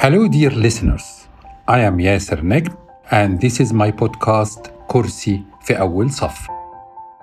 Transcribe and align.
Hello, 0.00 0.28
dear 0.28 0.50
listeners. 0.50 1.28
I 1.66 1.80
am 1.80 1.98
Yasser 1.98 2.40
Negm, 2.42 2.76
and 3.10 3.40
this 3.40 3.60
is 3.60 3.72
my 3.72 3.90
podcast, 3.90 4.70
كرسي 4.88 5.42
في 5.60 5.78
أول 5.80 6.10
صف. 6.10 6.48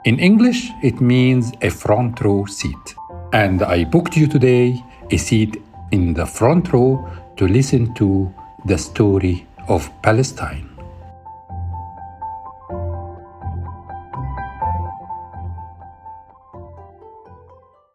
In 0.06 0.20
English, 0.20 0.72
it 0.82 1.02
means 1.02 1.52
a 1.62 1.70
front 1.70 2.22
row 2.22 2.46
seat. 2.46 2.96
And 3.34 3.64
I 3.64 3.86
booked 3.86 4.18
you 4.18 4.28
today 4.28 4.84
a 5.12 5.18
seat 5.18 5.62
in 5.92 6.14
the 6.14 6.26
front 6.26 6.74
row 6.74 7.08
to 7.38 7.48
listen 7.48 7.94
to 7.96 8.34
the 8.66 8.78
story 8.78 9.48
of 9.68 9.90
Palestine. 10.02 10.70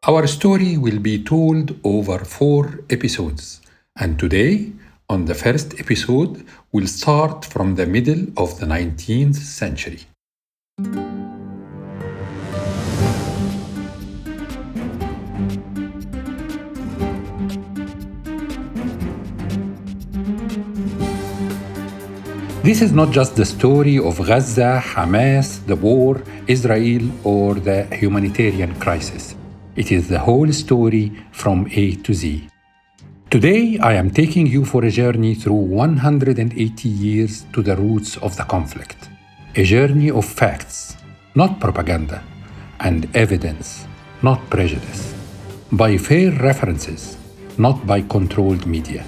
Our 0.08 0.27
story 0.27 0.78
will 0.78 1.00
be 1.00 1.22
told 1.22 1.78
over 1.84 2.18
four 2.24 2.80
episodes. 2.88 3.60
And 3.95 4.17
today, 4.17 4.71
on 5.07 5.25
the 5.25 5.35
first 5.35 5.79
episode, 5.79 6.43
we'll 6.71 6.88
start 6.88 7.45
from 7.45 7.75
the 7.75 7.85
middle 7.85 8.25
of 8.38 8.59
the 8.59 8.66
19th 8.66 9.35
century. 9.35 9.99
This 22.63 22.81
is 22.81 22.94
not 22.94 23.11
just 23.11 23.35
the 23.35 23.45
story 23.45 23.99
of 23.99 24.17
Gaza, 24.25 24.81
Hamas, 24.83 25.63
the 25.67 25.75
war, 25.75 26.19
Israel, 26.47 27.11
or 27.23 27.53
the 27.53 27.83
humanitarian 27.95 28.73
crisis. 28.80 29.35
It 29.75 29.91
is 29.91 30.09
the 30.09 30.17
whole 30.17 30.52
story 30.52 31.11
from 31.31 31.67
A 31.71 31.95
to 31.97 32.14
Z. 32.16 32.49
Today, 33.34 33.80
I 33.80 33.94
am 33.94 34.12
taking 34.12 34.45
you 34.45 34.64
for 34.64 34.86
a 34.86 34.92
journey 34.92 35.34
through 35.34 35.56
180 35.56 36.88
years 36.88 37.48
to 37.53 37.64
the 37.64 37.76
roots 37.76 38.16
of 38.17 38.38
the 38.38 38.44
conflict. 38.44 39.09
A 39.56 39.64
journey 39.64 40.12
of 40.12 40.23
facts, 40.23 40.98
not 41.34 41.59
propaganda, 41.59 42.23
and 42.80 43.09
evidence, 43.16 43.88
not 44.22 44.39
prejudice. 44.52 45.16
By 45.72 45.98
fair 45.98 46.30
references, 46.30 47.17
not 47.58 47.88
by 47.88 48.02
controlled 48.02 48.67
media. 48.67 49.04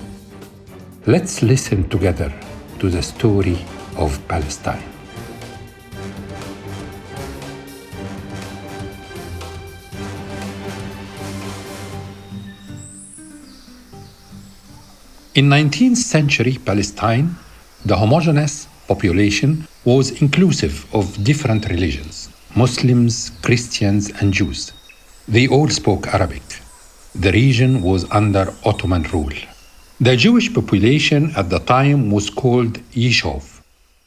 Let's 1.05 1.43
listen 1.43 1.87
together 1.89 2.33
to 2.79 2.89
the 2.89 3.03
story 3.03 3.59
of 3.95 4.17
Palestine. 4.27 4.94
In 15.35 15.49
19th 15.49 15.97
century 15.97 16.57
Palestine, 16.63 17.35
the 17.85 17.97
homogeneous 17.97 18.69
population 18.87 19.67
was 19.83 20.21
inclusive 20.21 20.85
of 20.95 21.21
different 21.25 21.67
religions 21.67 22.29
Muslims, 22.55 23.31
Christians, 23.41 24.11
and 24.21 24.31
Jews. 24.31 24.71
They 25.27 25.49
all 25.49 25.67
spoke 25.67 26.07
Arabic. 26.13 26.47
The 27.13 27.33
region 27.33 27.81
was 27.81 28.09
under 28.11 28.53
Ottoman 28.63 29.03
rule. 29.11 29.37
The 29.99 30.15
Jewish 30.15 30.53
population 30.53 31.33
at 31.35 31.49
the 31.49 31.59
time 31.59 32.11
was 32.11 32.29
called 32.29 32.75
Yishuv. 32.93 33.43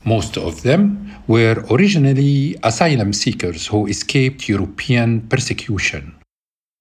Most 0.07 0.39
of 0.39 0.63
them 0.63 1.13
were 1.27 1.63
originally 1.71 2.57
asylum 2.63 3.13
seekers 3.13 3.67
who 3.67 3.87
escaped 3.87 4.49
European 4.49 5.29
persecution, 5.29 6.15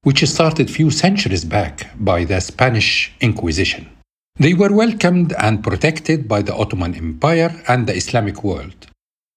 which 0.03 0.23
started 0.23 0.71
few 0.71 0.89
centuries 0.89 1.43
back 1.43 1.91
by 1.99 2.23
the 2.23 2.39
Spanish 2.39 3.11
Inquisition. 3.19 3.96
They 4.39 4.53
were 4.53 4.71
welcomed 4.71 5.33
and 5.39 5.63
protected 5.63 6.27
by 6.27 6.43
the 6.43 6.53
Ottoman 6.53 6.93
Empire 6.93 7.63
and 7.67 7.87
the 7.87 7.95
Islamic 7.95 8.43
world. 8.43 8.85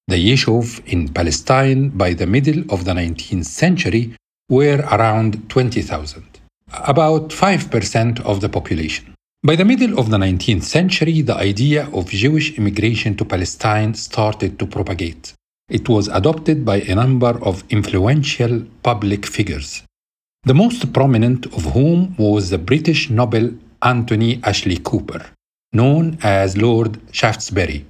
The 0.08 0.16
Yishuv 0.16 0.86
in 0.86 1.08
Palestine 1.08 1.88
by 1.88 2.12
the 2.12 2.26
middle 2.26 2.64
of 2.68 2.84
the 2.84 2.92
19th 2.92 3.46
century 3.46 4.14
were 4.50 4.84
around 4.92 5.48
20,000, 5.48 6.22
about 6.86 7.30
5% 7.30 8.20
of 8.26 8.42
the 8.42 8.50
population. 8.50 9.14
By 9.42 9.56
the 9.56 9.64
middle 9.64 9.98
of 9.98 10.10
the 10.10 10.18
19th 10.18 10.64
century, 10.64 11.22
the 11.22 11.36
idea 11.36 11.88
of 11.94 12.10
Jewish 12.10 12.58
immigration 12.58 13.16
to 13.16 13.24
Palestine 13.24 13.94
started 13.94 14.58
to 14.58 14.66
propagate. 14.66 15.32
It 15.70 15.88
was 15.88 16.08
adopted 16.08 16.66
by 16.66 16.82
a 16.82 16.94
number 16.94 17.42
of 17.42 17.64
influential 17.70 18.66
public 18.82 19.24
figures, 19.24 19.82
the 20.44 20.52
most 20.52 20.92
prominent 20.92 21.46
of 21.46 21.72
whom 21.72 22.14
was 22.18 22.50
the 22.50 22.58
British 22.58 23.08
Nobel 23.08 23.54
Anthony 23.82 24.40
Ashley 24.44 24.78
Cooper, 24.78 25.24
known 25.72 26.18
as 26.22 26.56
Lord 26.56 27.00
Shaftesbury. 27.12 27.86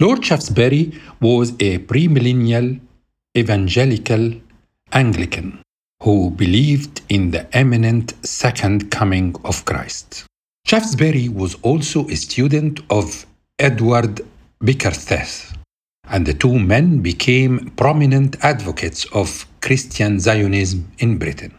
Lord 0.00 0.24
Shaftesbury 0.24 1.00
was 1.20 1.52
a 1.60 1.78
premillennial 1.78 2.80
evangelical 3.36 4.34
Anglican 4.92 5.60
who 6.02 6.30
believed 6.30 7.00
in 7.08 7.30
the 7.30 7.46
imminent 7.58 8.14
second 8.24 8.90
coming 8.90 9.34
of 9.44 9.64
Christ. 9.64 10.24
Shaftesbury 10.66 11.28
was 11.28 11.54
also 11.62 12.06
a 12.08 12.16
student 12.16 12.80
of 12.90 13.26
Edward 13.58 14.20
Bickersteth, 14.62 15.56
and 16.08 16.26
the 16.26 16.34
two 16.34 16.58
men 16.58 17.00
became 17.00 17.70
prominent 17.76 18.36
advocates 18.44 19.04
of 19.12 19.46
Christian 19.60 20.20
Zionism 20.20 20.90
in 20.98 21.18
Britain. 21.18 21.54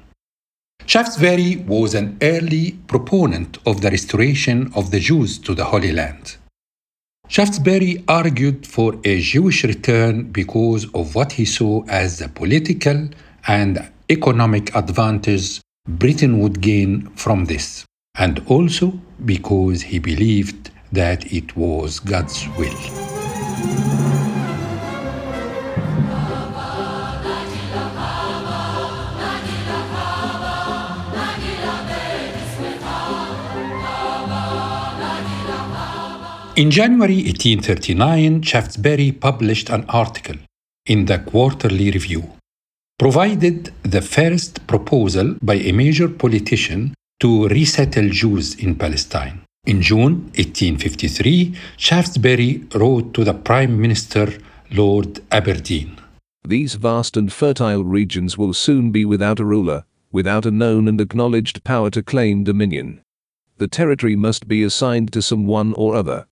Shaftesbury 0.96 1.58
was 1.68 1.94
an 1.94 2.18
early 2.22 2.80
proponent 2.88 3.58
of 3.66 3.82
the 3.82 3.90
restoration 3.90 4.72
of 4.76 4.92
the 4.92 5.00
Jews 5.02 5.40
to 5.40 5.54
the 5.54 5.66
Holy 5.66 5.92
Land. 5.92 6.38
Shaftesbury 7.28 8.04
argued 8.08 8.66
for 8.66 8.96
a 9.04 9.20
Jewish 9.20 9.66
return 9.66 10.32
because 10.32 10.86
of 10.94 11.14
what 11.14 11.34
he 11.34 11.44
saw 11.44 11.84
as 11.90 12.20
the 12.20 12.30
political 12.30 13.10
and 13.48 13.90
economic 14.10 14.74
advantage 14.74 15.60
Britain 15.86 16.40
would 16.40 16.62
gain 16.62 17.10
from 17.16 17.44
this, 17.44 17.84
and 18.18 18.42
also 18.48 18.94
because 19.26 19.82
he 19.82 20.00
believed 20.00 20.70
that 20.94 21.34
it 21.34 21.58
was 21.58 22.00
God's 22.00 22.48
will. 22.58 23.95
In 36.56 36.72
January 36.72 37.18
1839, 37.18 38.42
Shaftesbury 38.42 39.12
published 39.12 39.70
an 39.70 39.84
article 39.90 40.38
in 40.86 41.04
the 41.04 41.20
Quarterly 41.20 41.92
Review, 41.92 42.32
provided 42.98 43.74
the 43.84 44.02
first 44.02 44.66
proposal 44.66 45.36
by 45.42 45.56
a 45.56 45.74
major 45.74 46.08
politician 46.08 46.94
to 47.20 47.50
resettle 47.50 48.08
Jews 48.08 48.56
in 48.56 48.76
Palestine. 48.76 49.42
In 49.66 49.82
June 49.82 50.32
1853, 50.38 51.54
Shaftesbury 51.76 52.64
wrote 52.74 53.14
to 53.16 53.26
the 53.26 53.34
Prime 53.34 53.78
Minister 53.82 54.32
Lord 54.72 55.20
Aberdeen. 55.34 55.98
These 56.48 56.76
vast 56.76 57.18
and 57.18 57.34
fertile 57.34 57.84
regions 57.84 58.38
will 58.38 58.54
soon 58.54 58.92
be 58.92 59.04
without 59.04 59.42
a 59.42 59.46
ruler, 59.46 59.84
without 60.10 60.46
a 60.46 60.52
known 60.52 60.88
and 60.88 61.02
acknowledged 61.02 61.66
power 61.66 61.90
to 61.90 62.02
claim 62.02 62.46
dominion. 62.46 63.02
The 63.58 63.68
territory 63.68 64.16
must 64.16 64.48
be 64.48 64.64
assigned 64.64 65.12
to 65.12 65.22
some 65.22 65.48
one 65.48 65.74
or 65.74 65.96
other. 65.96 66.28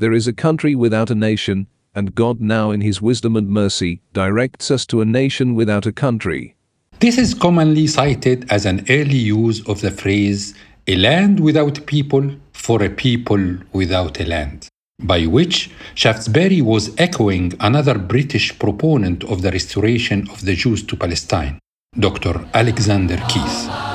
There 0.00 0.12
is 0.12 0.28
a 0.28 0.32
country 0.32 0.76
without 0.76 1.10
a 1.10 1.16
nation, 1.16 1.66
and 1.92 2.14
God 2.14 2.40
now 2.40 2.70
in 2.70 2.82
his 2.82 3.02
wisdom 3.02 3.34
and 3.34 3.48
mercy 3.48 4.00
directs 4.12 4.70
us 4.70 4.86
to 4.86 5.00
a 5.00 5.04
nation 5.04 5.56
without 5.56 5.86
a 5.86 5.92
country. 5.92 6.54
This 7.00 7.18
is 7.18 7.34
commonly 7.34 7.88
cited 7.88 8.46
as 8.48 8.64
an 8.64 8.86
early 8.88 9.16
use 9.16 9.66
of 9.66 9.80
the 9.80 9.90
phrase 9.90 10.54
a 10.86 10.94
land 10.94 11.40
without 11.40 11.84
people 11.86 12.30
for 12.52 12.80
a 12.80 12.88
people 12.88 13.56
without 13.72 14.20
a 14.20 14.24
land, 14.24 14.68
by 15.02 15.26
which 15.26 15.70
Shaftesbury 15.96 16.62
was 16.62 16.94
echoing 16.96 17.54
another 17.58 17.98
British 17.98 18.56
proponent 18.56 19.24
of 19.24 19.42
the 19.42 19.50
restoration 19.50 20.30
of 20.30 20.44
the 20.44 20.54
Jews 20.54 20.84
to 20.84 20.96
Palestine, 20.96 21.58
Dr. 21.98 22.48
Alexander 22.54 23.20
Keith. 23.28 23.87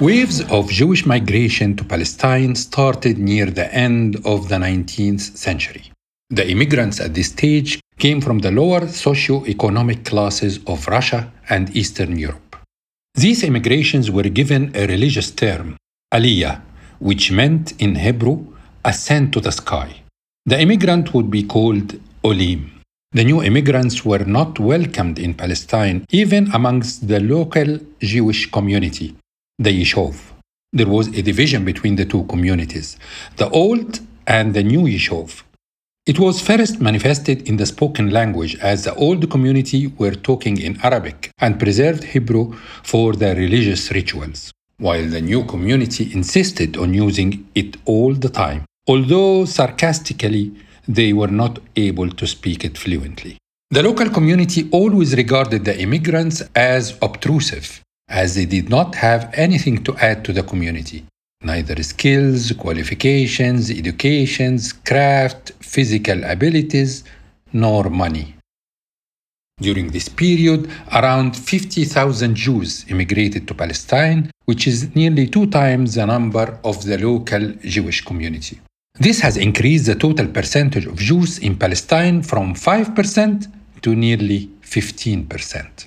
Waves 0.00 0.40
of 0.50 0.70
Jewish 0.70 1.04
migration 1.04 1.76
to 1.76 1.84
Palestine 1.84 2.54
started 2.54 3.18
near 3.18 3.50
the 3.50 3.70
end 3.74 4.16
of 4.24 4.48
the 4.48 4.54
19th 4.54 5.36
century. 5.36 5.92
The 6.30 6.50
immigrants 6.50 7.00
at 7.00 7.12
this 7.12 7.28
stage 7.28 7.78
came 7.98 8.22
from 8.22 8.38
the 8.38 8.50
lower 8.50 8.88
socio-economic 8.88 10.06
classes 10.06 10.58
of 10.66 10.88
Russia 10.88 11.30
and 11.50 11.76
Eastern 11.76 12.18
Europe. 12.18 12.56
These 13.14 13.44
immigrations 13.44 14.10
were 14.10 14.30
given 14.30 14.74
a 14.74 14.86
religious 14.86 15.30
term, 15.32 15.76
aliyah, 16.14 16.62
which 16.98 17.30
meant 17.30 17.74
in 17.78 17.96
Hebrew 17.96 18.46
ascent 18.82 19.34
to 19.34 19.40
the 19.42 19.52
sky. 19.52 20.02
The 20.46 20.58
immigrant 20.58 21.12
would 21.12 21.30
be 21.30 21.42
called 21.42 22.00
olim. 22.24 22.80
The 23.12 23.24
new 23.24 23.42
immigrants 23.42 24.02
were 24.02 24.24
not 24.24 24.58
welcomed 24.58 25.18
in 25.18 25.34
Palestine, 25.34 26.06
even 26.08 26.50
amongst 26.54 27.06
the 27.06 27.20
local 27.20 27.80
Jewish 28.00 28.50
community, 28.50 29.16
the 29.60 29.70
Yishuv. 29.70 30.14
There 30.72 30.88
was 30.88 31.08
a 31.08 31.20
division 31.20 31.66
between 31.66 31.96
the 31.96 32.06
two 32.06 32.24
communities, 32.24 32.96
the 33.36 33.50
old 33.50 34.00
and 34.26 34.54
the 34.54 34.62
new 34.62 34.84
Yishuv. 34.84 35.42
It 36.06 36.18
was 36.18 36.40
first 36.40 36.80
manifested 36.80 37.46
in 37.46 37.58
the 37.58 37.66
spoken 37.66 38.08
language 38.08 38.56
as 38.60 38.84
the 38.84 38.94
old 38.94 39.30
community 39.30 39.88
were 39.98 40.14
talking 40.14 40.58
in 40.58 40.80
Arabic 40.82 41.30
and 41.38 41.60
preserved 41.60 42.04
Hebrew 42.04 42.54
for 42.82 43.12
their 43.12 43.36
religious 43.36 43.92
rituals, 43.92 44.50
while 44.78 45.06
the 45.06 45.20
new 45.20 45.44
community 45.44 46.10
insisted 46.14 46.78
on 46.78 46.94
using 46.94 47.46
it 47.54 47.76
all 47.84 48.14
the 48.14 48.30
time, 48.30 48.64
although 48.88 49.44
sarcastically 49.44 50.54
they 50.88 51.12
were 51.12 51.34
not 51.42 51.58
able 51.76 52.08
to 52.08 52.26
speak 52.26 52.64
it 52.64 52.78
fluently. 52.78 53.36
The 53.70 53.82
local 53.82 54.08
community 54.08 54.70
always 54.72 55.14
regarded 55.14 55.66
the 55.66 55.78
immigrants 55.78 56.42
as 56.56 56.96
obtrusive, 57.02 57.82
as 58.10 58.34
they 58.34 58.44
did 58.44 58.68
not 58.68 58.94
have 58.96 59.30
anything 59.34 59.82
to 59.84 59.96
add 59.96 60.24
to 60.24 60.32
the 60.32 60.42
community 60.42 61.04
neither 61.42 61.82
skills, 61.82 62.52
qualifications, 62.52 63.70
educations, 63.70 64.74
craft, 64.74 65.52
physical 65.60 66.22
abilities, 66.24 67.02
nor 67.52 67.88
money. 67.88 68.34
During 69.58 69.90
this 69.90 70.08
period, 70.08 70.70
around 70.92 71.36
50,000 71.36 72.34
Jews 72.34 72.84
immigrated 72.88 73.48
to 73.48 73.54
Palestine, 73.54 74.30
which 74.44 74.66
is 74.66 74.94
nearly 74.94 75.28
two 75.28 75.46
times 75.46 75.94
the 75.94 76.06
number 76.06 76.58
of 76.64 76.84
the 76.84 76.98
local 76.98 77.52
Jewish 77.62 78.02
community. 78.02 78.60
This 78.98 79.20
has 79.20 79.36
increased 79.36 79.86
the 79.86 79.94
total 79.94 80.26
percentage 80.28 80.86
of 80.86 80.96
Jews 80.96 81.38
in 81.38 81.56
Palestine 81.56 82.22
from 82.22 82.54
5% 82.54 83.46
to 83.82 83.94
nearly 83.94 84.50
15%. 84.62 85.86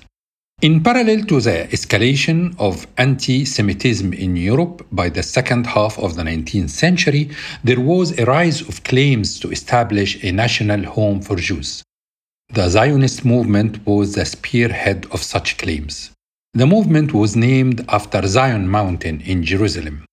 In 0.64 0.82
parallel 0.82 1.26
to 1.26 1.42
the 1.42 1.68
escalation 1.72 2.58
of 2.58 2.86
anti 2.96 3.44
Semitism 3.44 4.14
in 4.14 4.34
Europe 4.34 4.86
by 4.90 5.10
the 5.10 5.22
second 5.22 5.66
half 5.66 5.98
of 5.98 6.16
the 6.16 6.22
19th 6.22 6.70
century, 6.70 7.28
there 7.62 7.80
was 7.80 8.18
a 8.18 8.24
rise 8.24 8.62
of 8.62 8.82
claims 8.82 9.38
to 9.40 9.50
establish 9.50 10.24
a 10.24 10.32
national 10.32 10.84
home 10.84 11.20
for 11.20 11.36
Jews. 11.36 11.82
The 12.48 12.70
Zionist 12.70 13.26
movement 13.26 13.86
was 13.86 14.14
the 14.14 14.24
spearhead 14.24 15.04
of 15.10 15.22
such 15.22 15.58
claims. 15.58 16.12
The 16.54 16.66
movement 16.66 17.12
was 17.12 17.36
named 17.36 17.84
after 17.90 18.26
Zion 18.26 18.66
Mountain 18.66 19.20
in 19.20 19.44
Jerusalem 19.44 20.06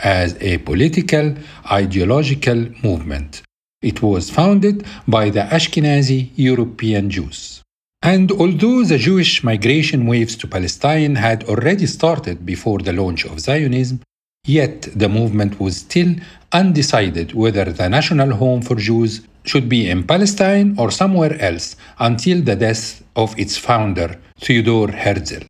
as 0.00 0.36
a 0.42 0.58
political, 0.58 1.34
ideological 1.70 2.60
movement. 2.82 3.40
It 3.80 4.02
was 4.02 4.28
founded 4.28 4.84
by 5.08 5.30
the 5.30 5.44
Ashkenazi 5.44 6.28
European 6.36 7.08
Jews. 7.08 7.63
And 8.04 8.30
although 8.32 8.84
the 8.84 8.98
Jewish 8.98 9.42
migration 9.42 10.06
waves 10.06 10.36
to 10.36 10.46
Palestine 10.46 11.14
had 11.14 11.44
already 11.44 11.86
started 11.86 12.44
before 12.44 12.80
the 12.80 12.92
launch 12.92 13.24
of 13.24 13.40
Zionism, 13.40 14.02
yet 14.46 14.82
the 14.94 15.08
movement 15.08 15.58
was 15.58 15.78
still 15.78 16.14
undecided 16.52 17.32
whether 17.32 17.64
the 17.64 17.88
national 17.88 18.34
home 18.34 18.60
for 18.60 18.76
Jews 18.76 19.22
should 19.44 19.70
be 19.70 19.88
in 19.88 20.04
Palestine 20.06 20.74
or 20.78 20.90
somewhere 20.90 21.40
else 21.40 21.76
until 21.98 22.42
the 22.42 22.56
death 22.56 23.02
of 23.16 23.38
its 23.38 23.56
founder, 23.56 24.20
Theodor 24.38 24.92
Herzl. 24.92 25.46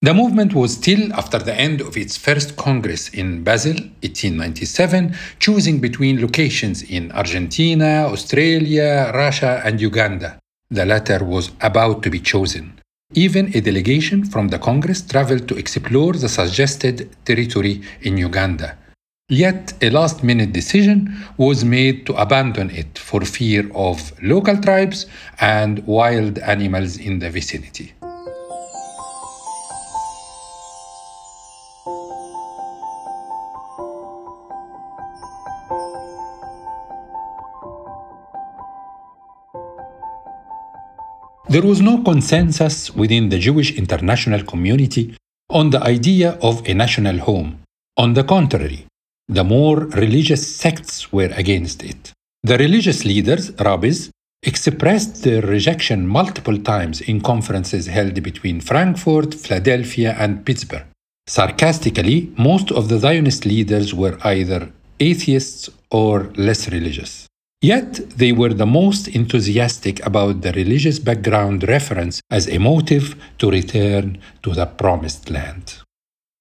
The 0.00 0.14
movement 0.14 0.54
was 0.54 0.74
still, 0.74 1.12
after 1.12 1.40
the 1.40 1.56
end 1.56 1.80
of 1.80 1.96
its 1.96 2.16
first 2.16 2.56
Congress 2.56 3.08
in 3.08 3.42
Basel, 3.42 3.78
1897, 4.06 5.16
choosing 5.40 5.80
between 5.80 6.20
locations 6.20 6.84
in 6.84 7.10
Argentina, 7.10 8.06
Australia, 8.06 9.10
Russia, 9.12 9.60
and 9.64 9.80
Uganda. 9.80 10.38
The 10.68 10.84
latter 10.84 11.24
was 11.24 11.52
about 11.60 12.02
to 12.02 12.10
be 12.10 12.18
chosen. 12.18 12.80
Even 13.14 13.56
a 13.56 13.60
delegation 13.60 14.24
from 14.24 14.48
the 14.48 14.58
Congress 14.58 15.00
traveled 15.00 15.46
to 15.46 15.56
explore 15.56 16.14
the 16.14 16.28
suggested 16.28 17.08
territory 17.24 17.82
in 18.02 18.16
Uganda. 18.16 18.76
Yet 19.28 19.74
a 19.80 19.90
last 19.90 20.24
minute 20.24 20.52
decision 20.52 21.16
was 21.36 21.64
made 21.64 22.04
to 22.06 22.14
abandon 22.14 22.70
it 22.70 22.98
for 22.98 23.20
fear 23.20 23.70
of 23.74 24.12
local 24.20 24.56
tribes 24.56 25.06
and 25.40 25.86
wild 25.86 26.38
animals 26.40 26.96
in 26.96 27.20
the 27.20 27.30
vicinity. 27.30 27.92
There 41.56 41.64
was 41.64 41.80
no 41.80 42.02
consensus 42.02 42.94
within 42.94 43.30
the 43.30 43.38
Jewish 43.38 43.72
international 43.78 44.42
community 44.44 45.16
on 45.48 45.70
the 45.70 45.82
idea 45.82 46.32
of 46.42 46.54
a 46.68 46.74
national 46.74 47.16
home. 47.20 47.62
On 47.96 48.12
the 48.12 48.24
contrary, 48.24 48.84
the 49.26 49.42
more 49.42 49.86
religious 50.02 50.54
sects 50.54 51.10
were 51.14 51.32
against 51.34 51.82
it. 51.82 52.12
The 52.42 52.58
religious 52.58 53.06
leaders, 53.06 53.52
rabbis, 53.58 54.10
expressed 54.42 55.22
their 55.22 55.40
rejection 55.40 56.06
multiple 56.06 56.58
times 56.58 57.00
in 57.00 57.22
conferences 57.22 57.86
held 57.86 58.22
between 58.22 58.60
Frankfurt, 58.60 59.32
Philadelphia, 59.32 60.14
and 60.18 60.44
Pittsburgh. 60.44 60.84
Sarcastically, 61.26 62.34
most 62.36 62.70
of 62.70 62.90
the 62.90 62.98
Zionist 62.98 63.46
leaders 63.46 63.94
were 63.94 64.18
either 64.24 64.70
atheists 65.00 65.70
or 65.90 66.30
less 66.36 66.68
religious. 66.68 67.26
Yet 67.62 68.10
they 68.10 68.32
were 68.32 68.52
the 68.52 68.66
most 68.66 69.08
enthusiastic 69.08 70.04
about 70.04 70.42
the 70.42 70.52
religious 70.52 70.98
background 70.98 71.66
reference 71.66 72.20
as 72.30 72.48
a 72.48 72.58
motive 72.58 73.16
to 73.38 73.50
return 73.50 74.18
to 74.42 74.50
the 74.52 74.66
promised 74.66 75.30
land. 75.30 75.82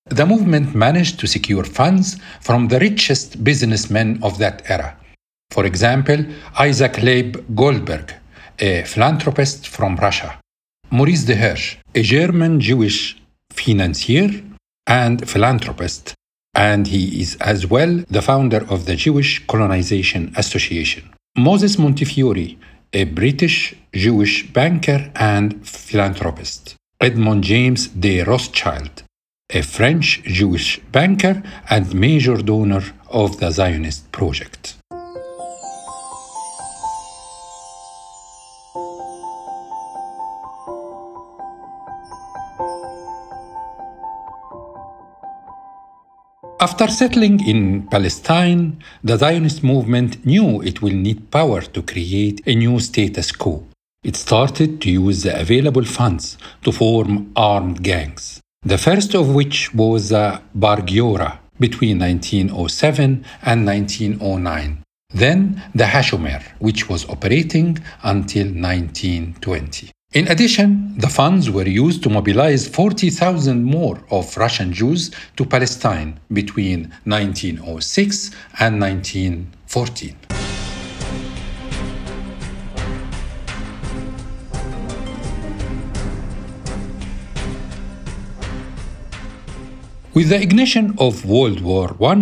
The 0.07 0.25
movement 0.25 0.75
managed 0.75 1.19
to 1.19 1.27
secure 1.27 1.63
funds 1.63 2.17
from 2.41 2.67
the 2.67 2.79
richest 2.79 3.43
businessmen 3.43 4.19
of 4.21 4.37
that 4.37 4.69
era. 4.69 4.97
For 5.51 5.65
example, 5.65 6.25
Isaac 6.59 7.01
Leib 7.01 7.55
Goldberg, 7.55 8.13
a 8.59 8.83
philanthropist 8.83 9.67
from 9.67 9.95
Russia, 9.95 10.39
Maurice 10.91 11.23
de 11.23 11.35
Hirsch, 11.35 11.77
a 11.95 12.01
German 12.01 12.59
Jewish 12.59 13.17
financier 13.51 14.29
and 14.85 15.27
philanthropist, 15.27 16.13
and 16.55 16.87
he 16.87 17.21
is 17.21 17.35
as 17.41 17.67
well 17.67 18.03
the 18.09 18.21
founder 18.21 18.65
of 18.69 18.85
the 18.85 18.95
Jewish 18.95 19.45
Colonization 19.45 20.33
Association. 20.37 21.13
Moses 21.37 21.77
Montefiore, 21.77 22.57
a 22.93 23.03
British 23.03 23.75
Jewish 23.93 24.47
banker 24.53 25.11
and 25.15 25.67
philanthropist. 25.67 26.75
Edmond 27.01 27.43
James 27.43 27.87
de 27.87 28.23
Rothschild, 28.23 29.03
a 29.49 29.61
French 29.61 30.23
Jewish 30.23 30.79
banker 30.91 31.43
and 31.69 31.93
major 31.93 32.37
donor 32.37 32.83
of 33.09 33.39
the 33.39 33.51
Zionist 33.51 34.09
project. 34.13 34.74
After 46.67 46.87
settling 46.87 47.45
in 47.45 47.83
Palestine, 47.95 48.77
the 49.03 49.17
Zionist 49.19 49.61
movement 49.63 50.25
knew 50.25 50.63
it 50.63 50.81
will 50.81 50.95
need 50.95 51.29
power 51.29 51.61
to 51.61 51.81
create 51.83 52.41
a 52.47 52.55
new 52.55 52.79
status 52.79 53.31
quo. 53.31 53.67
It 54.03 54.15
started 54.15 54.81
to 54.81 54.89
use 54.89 55.21
the 55.21 55.39
available 55.39 55.85
funds 55.85 56.39
to 56.63 56.71
form 56.71 57.31
armed 57.35 57.83
gangs, 57.83 58.41
the 58.63 58.79
first 58.79 59.13
of 59.13 59.35
which 59.35 59.75
was 59.75 60.09
the 60.09 60.41
Bar 60.55 60.77
Giora 60.77 61.37
between 61.59 61.99
1907 61.99 63.23
and 63.43 63.59
1909. 63.67 64.81
Then 65.13 65.61
the 65.75 65.83
Hashomer, 65.93 66.41
which 66.57 66.89
was 66.89 67.07
operating 67.07 67.77
until 68.01 68.47
1920. 68.47 69.91
In 70.15 70.29
addition, 70.29 70.97
the 70.97 71.09
funds 71.09 71.49
were 71.49 71.67
used 71.67 72.01
to 72.03 72.09
mobilize 72.09 72.69
40,000 72.69 73.61
more 73.65 73.99
of 74.09 74.37
Russian 74.37 74.71
Jews 74.71 75.11
to 75.35 75.43
Palestine 75.43 76.21
between 76.31 76.93
1906 77.03 78.31
and 78.61 78.79
1914. 78.79 80.15
With 90.13 90.29
the 90.29 90.41
ignition 90.41 90.95
of 90.97 91.25
World 91.25 91.59
War 91.59 91.89
I 92.01 92.13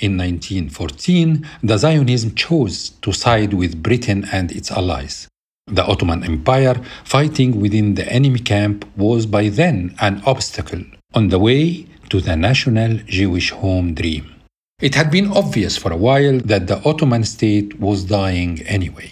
in 0.00 0.18
1914, 0.18 1.46
the 1.62 1.78
Zionism 1.78 2.34
chose 2.34 2.90
to 3.00 3.10
side 3.14 3.54
with 3.54 3.82
Britain 3.82 4.26
and 4.30 4.52
its 4.52 4.70
allies. 4.70 5.28
The 5.70 5.84
Ottoman 5.84 6.24
Empire 6.24 6.80
fighting 7.04 7.60
within 7.60 7.94
the 7.94 8.10
enemy 8.10 8.40
camp 8.40 8.86
was 8.96 9.26
by 9.26 9.48
then 9.48 9.94
an 10.00 10.22
obstacle 10.24 10.82
on 11.14 11.28
the 11.28 11.38
way 11.38 11.86
to 12.08 12.20
the 12.20 12.36
national 12.36 12.98
Jewish 13.06 13.50
home 13.50 13.94
dream. 13.94 14.34
It 14.80 14.94
had 14.94 15.10
been 15.10 15.32
obvious 15.32 15.76
for 15.76 15.92
a 15.92 15.96
while 15.96 16.38
that 16.40 16.66
the 16.66 16.80
Ottoman 16.84 17.24
state 17.24 17.78
was 17.80 18.04
dying 18.04 18.62
anyway. 18.62 19.10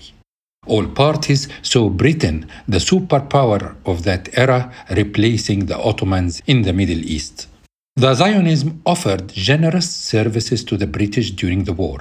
All 0.66 0.86
parties 0.86 1.48
saw 1.62 1.88
Britain, 1.88 2.48
the 2.66 2.78
superpower 2.78 3.76
of 3.84 4.04
that 4.04 4.28
era, 4.38 4.72
replacing 4.90 5.66
the 5.66 5.78
Ottomans 5.78 6.42
in 6.46 6.62
the 6.62 6.72
Middle 6.72 7.04
East. 7.04 7.48
The 7.96 8.14
Zionism 8.14 8.82
offered 8.84 9.28
generous 9.32 9.90
services 9.90 10.64
to 10.64 10.76
the 10.76 10.86
British 10.86 11.30
during 11.30 11.64
the 11.64 11.72
war, 11.72 11.98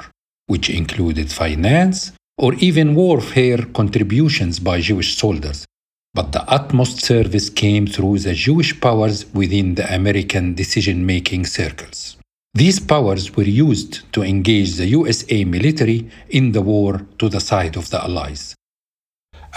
which 0.47 0.69
included 0.69 1.31
finance 1.31 2.11
or 2.37 2.53
even 2.55 2.95
warfare 2.95 3.59
contributions 3.73 4.59
by 4.59 4.81
Jewish 4.81 5.15
soldiers. 5.15 5.65
But 6.13 6.31
the 6.31 6.43
utmost 6.49 7.03
service 7.03 7.49
came 7.49 7.87
through 7.87 8.19
the 8.19 8.33
Jewish 8.33 8.79
powers 8.79 9.25
within 9.33 9.75
the 9.75 9.93
American 9.93 10.55
decision 10.55 11.05
making 11.05 11.45
circles. 11.45 12.17
These 12.53 12.79
powers 12.79 13.35
were 13.35 13.43
used 13.43 14.11
to 14.13 14.23
engage 14.23 14.75
the 14.75 14.87
USA 14.87 15.43
military 15.43 16.09
in 16.29 16.53
the 16.53 16.61
war 16.61 17.05
to 17.19 17.27
the 17.27 17.41
side 17.41 17.75
of 17.75 17.89
the 17.89 18.01
Allies. 18.01 18.55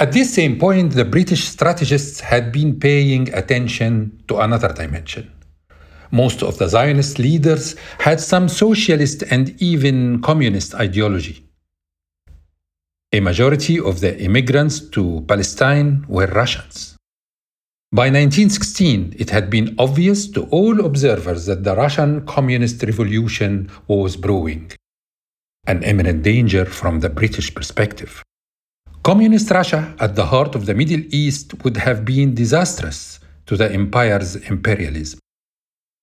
At 0.00 0.12
this 0.12 0.34
same 0.34 0.58
point, 0.58 0.92
the 0.92 1.04
British 1.04 1.44
strategists 1.44 2.20
had 2.20 2.52
been 2.52 2.78
paying 2.78 3.32
attention 3.34 4.22
to 4.28 4.38
another 4.38 4.72
dimension 4.72 5.30
most 6.10 6.42
of 6.42 6.58
the 6.58 6.68
Zionist 6.68 7.18
leaders 7.18 7.76
had 7.98 8.20
some 8.20 8.48
socialist 8.48 9.22
and 9.30 9.60
even 9.60 10.20
communist 10.22 10.74
ideology. 10.74 11.47
A 13.10 13.20
majority 13.20 13.80
of 13.80 14.00
the 14.00 14.20
immigrants 14.20 14.80
to 14.80 15.24
Palestine 15.26 16.04
were 16.08 16.26
Russians. 16.26 16.94
By 17.90 18.10
1916, 18.10 19.14
it 19.18 19.30
had 19.30 19.48
been 19.48 19.74
obvious 19.78 20.26
to 20.32 20.42
all 20.50 20.84
observers 20.84 21.46
that 21.46 21.64
the 21.64 21.74
Russian 21.74 22.26
Communist 22.26 22.82
Revolution 22.82 23.70
was 23.86 24.14
brewing, 24.14 24.72
an 25.66 25.82
imminent 25.84 26.22
danger 26.22 26.66
from 26.66 27.00
the 27.00 27.08
British 27.08 27.54
perspective. 27.54 28.22
Communist 29.02 29.50
Russia 29.52 29.94
at 30.00 30.14
the 30.14 30.26
heart 30.26 30.54
of 30.54 30.66
the 30.66 30.74
Middle 30.74 31.02
East 31.08 31.64
would 31.64 31.78
have 31.78 32.04
been 32.04 32.34
disastrous 32.34 33.20
to 33.46 33.56
the 33.56 33.72
empire's 33.72 34.36
imperialism. 34.36 35.18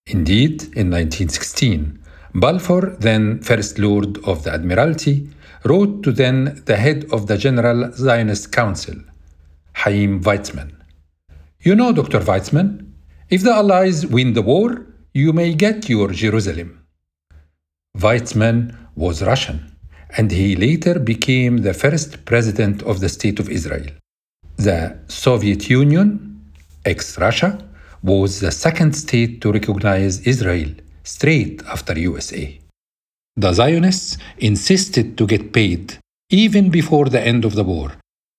Indeed, 0.07 0.63
in 0.73 0.89
1916, 0.89 1.99
Balfour, 2.33 2.95
then 2.99 3.41
First 3.41 3.77
Lord 3.77 4.17
of 4.25 4.43
the 4.43 4.51
Admiralty, 4.51 5.29
wrote 5.65 6.03
to 6.03 6.11
then 6.11 6.61
the 6.65 6.77
head 6.77 7.05
of 7.11 7.27
the 7.27 7.37
General 7.37 7.91
Zionist 7.91 8.51
Council, 8.51 8.95
Chaim 9.73 10.21
Weizmann. 10.21 10.71
You 11.59 11.75
know, 11.75 11.91
Dr. 11.91 12.19
Weizmann, 12.19 12.91
if 13.29 13.41
the 13.41 13.53
Allies 13.53 14.05
win 14.05 14.33
the 14.33 14.43
war, 14.43 14.85
you 15.13 15.33
may 15.33 15.53
get 15.55 15.89
your 15.89 16.11
Jerusalem. 16.11 16.85
Weizmann 17.97 18.77
was 18.95 19.23
Russian, 19.23 19.75
and 20.17 20.29
he 20.29 20.55
later 20.55 20.99
became 20.99 21.57
the 21.57 21.73
first 21.73 22.25
president 22.25 22.83
of 22.83 22.99
the 22.99 23.09
State 23.09 23.39
of 23.39 23.49
Israel. 23.49 23.87
The 24.57 24.99
Soviet 25.07 25.69
Union, 25.69 26.41
ex 26.85 27.17
Russia, 27.17 27.57
was 28.03 28.39
the 28.39 28.51
second 28.51 28.95
state 28.95 29.41
to 29.41 29.51
recognize 29.51 30.19
Israel 30.27 30.69
straight 31.03 31.63
after 31.65 31.97
USA. 31.97 32.59
The 33.37 33.53
Zionists 33.53 34.17
insisted 34.37 35.17
to 35.17 35.27
get 35.27 35.51
paid 35.51 35.97
even 36.29 36.69
before 36.69 37.09
the 37.09 37.21
end 37.21 37.45
of 37.45 37.55
the 37.55 37.63
war. 37.63 37.91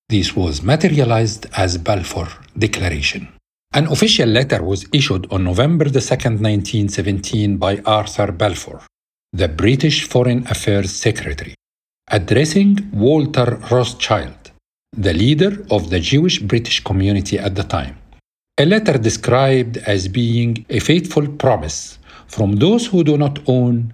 This 0.08 0.34
was 0.34 0.62
materialized 0.62 1.46
as 1.56 1.78
Balfour 1.78 2.28
Declaration. 2.56 3.28
An 3.74 3.86
official 3.88 4.28
letter 4.28 4.62
was 4.62 4.86
issued 4.92 5.26
on 5.30 5.44
November 5.44 5.84
2, 5.84 5.90
1917 5.90 7.56
by 7.58 7.78
Arthur 7.84 8.32
Balfour, 8.32 8.80
the 9.32 9.48
British 9.48 10.08
Foreign 10.08 10.46
Affairs 10.46 10.92
Secretary, 10.92 11.54
addressing 12.08 12.90
Walter 12.92 13.58
Rothschild, 13.70 14.52
the 14.96 15.12
leader 15.12 15.66
of 15.70 15.90
the 15.90 16.00
Jewish 16.00 16.38
British 16.38 16.82
community 16.82 17.38
at 17.38 17.54
the 17.54 17.64
time 17.64 17.98
a 18.58 18.64
letter 18.64 18.96
described 18.96 19.76
as 19.78 20.08
being 20.08 20.64
a 20.70 20.78
faithful 20.78 21.28
promise 21.28 21.98
from 22.26 22.56
those 22.56 22.86
who 22.86 23.04
do 23.04 23.18
not 23.18 23.38
own 23.46 23.92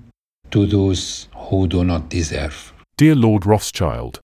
to 0.52 0.66
those 0.66 1.28
who 1.34 1.66
do 1.66 1.84
not 1.84 2.08
deserve. 2.08 2.72
Dear 2.96 3.14
Lord 3.14 3.44
Rothschild, 3.46 4.20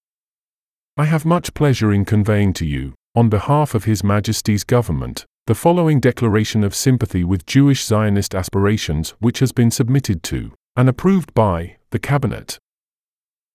I 0.96 1.06
have 1.06 1.24
much 1.24 1.54
pleasure 1.54 1.92
in 1.92 2.04
conveying 2.04 2.52
to 2.54 2.66
you, 2.66 2.94
on 3.14 3.28
behalf 3.28 3.74
of 3.74 3.84
His 3.84 4.04
Majesty's 4.04 4.64
government, 4.64 5.24
the 5.46 5.54
following 5.54 6.00
declaration 6.00 6.62
of 6.62 6.74
sympathy 6.74 7.24
with 7.24 7.46
Jewish 7.46 7.84
Zionist 7.84 8.34
aspirations 8.34 9.14
which 9.18 9.38
has 9.38 9.52
been 9.52 9.70
submitted 9.70 10.22
to 10.24 10.52
and 10.76 10.88
approved 10.88 11.32
by 11.34 11.76
the 11.90 11.98
Cabinet. 11.98 12.58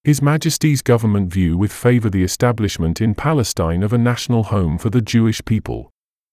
His 0.03 0.22
Majesty's 0.22 0.82
government 0.82 1.32
view 1.32 1.56
with 1.56 1.72
favor 1.72 2.10
the 2.10 2.24
establishment 2.24 3.00
in 3.00 3.15
Palestine 3.15 3.84
of 3.84 3.94
a 3.94 3.98
national 3.98 4.44
home 4.46 4.77
for 4.77 4.89
the 4.89 5.01
Jewish 5.01 5.46
people 5.46 5.92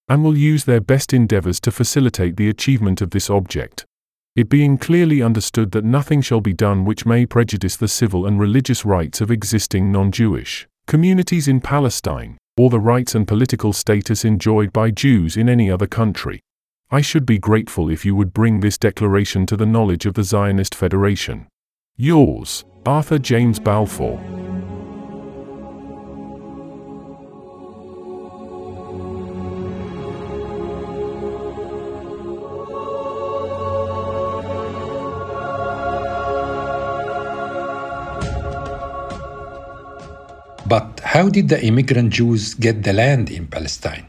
and 0.09 0.23
will 0.23 0.37
use 0.37 0.65
their 0.65 0.81
best 0.81 1.13
endeavors 1.13 1.59
to 1.61 1.71
facilitate 1.71 2.35
the 2.35 2.49
achievement 2.49 2.99
of 2.99 3.11
this 3.11 3.29
object. 3.29 3.85
It 4.33 4.47
being 4.47 4.77
clearly 4.77 5.21
understood 5.21 5.71
that 5.71 5.83
nothing 5.83 6.21
shall 6.21 6.39
be 6.39 6.53
done 6.53 6.85
which 6.85 7.05
may 7.05 7.25
prejudice 7.25 7.75
the 7.75 7.89
civil 7.89 8.25
and 8.25 8.39
religious 8.39 8.85
rights 8.85 9.19
of 9.19 9.29
existing 9.29 9.91
non 9.91 10.11
Jewish 10.11 10.67
communities 10.87 11.49
in 11.49 11.59
Palestine, 11.59 12.37
or 12.57 12.69
the 12.69 12.79
rights 12.79 13.13
and 13.13 13.27
political 13.27 13.73
status 13.73 14.23
enjoyed 14.23 14.71
by 14.71 14.89
Jews 14.89 15.35
in 15.35 15.49
any 15.49 15.69
other 15.69 15.87
country. 15.87 16.39
I 16.89 17.01
should 17.01 17.25
be 17.25 17.39
grateful 17.39 17.89
if 17.89 18.05
you 18.05 18.15
would 18.15 18.33
bring 18.33 18.59
this 18.59 18.77
declaration 18.77 19.45
to 19.47 19.57
the 19.57 19.65
knowledge 19.65 20.05
of 20.05 20.13
the 20.13 20.23
Zionist 20.23 20.75
Federation. 20.75 21.47
Yours, 21.97 22.63
Arthur 22.85 23.19
James 23.19 23.59
Balfour. 23.59 24.50
How 41.11 41.27
did 41.27 41.49
the 41.49 41.61
immigrant 41.61 42.09
Jews 42.09 42.53
get 42.53 42.83
the 42.83 42.93
land 42.93 43.29
in 43.29 43.45
Palestine? 43.45 44.05